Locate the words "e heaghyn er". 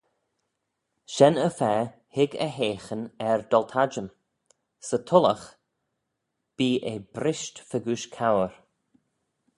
2.47-3.39